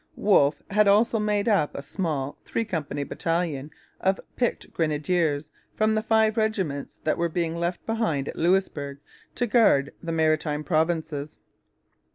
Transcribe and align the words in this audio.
Wolfe 0.15 0.63
had 0.71 0.87
also 0.87 1.19
made 1.19 1.47
up 1.47 1.75
a 1.75 1.83
small 1.83 2.39
three 2.43 2.65
company 2.65 3.03
battalion 3.03 3.69
of 3.99 4.19
picked 4.35 4.73
grenadiers 4.73 5.51
from 5.75 5.93
the 5.93 6.01
five 6.01 6.37
regiments 6.37 6.97
that 7.03 7.19
were 7.19 7.29
being 7.29 7.55
left 7.55 7.85
behind 7.85 8.27
at 8.27 8.35
Louisbourg 8.35 8.97
to 9.35 9.45
guard 9.45 9.93
the 10.01 10.11
Maritime 10.11 10.63
Provinces. 10.63 11.37